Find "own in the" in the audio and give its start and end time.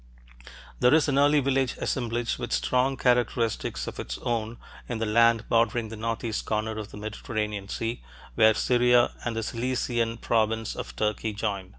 4.23-5.05